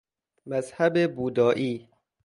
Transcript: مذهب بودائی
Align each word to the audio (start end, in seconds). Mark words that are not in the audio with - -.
مذهب 0.45 1.15
بودائی 1.15 1.89